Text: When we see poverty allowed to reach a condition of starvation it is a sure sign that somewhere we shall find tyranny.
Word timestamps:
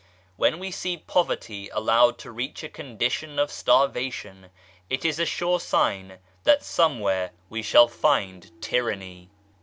When 0.35 0.57
we 0.57 0.71
see 0.71 0.97
poverty 0.97 1.69
allowed 1.71 2.17
to 2.17 2.31
reach 2.31 2.63
a 2.63 2.69
condition 2.69 3.37
of 3.37 3.51
starvation 3.51 4.49
it 4.89 5.05
is 5.05 5.19
a 5.19 5.27
sure 5.27 5.59
sign 5.59 6.17
that 6.43 6.63
somewhere 6.63 7.33
we 7.51 7.61
shall 7.61 7.87
find 7.87 8.51
tyranny. 8.63 9.29